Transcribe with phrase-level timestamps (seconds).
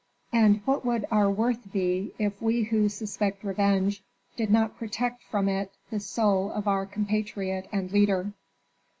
[0.33, 4.01] And what would our worth be if we who suspect revenge
[4.35, 8.33] did not protect from it the soul of our compatriot and leader?"